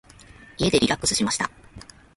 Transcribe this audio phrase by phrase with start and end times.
[0.57, 1.51] 家でリラックスしました。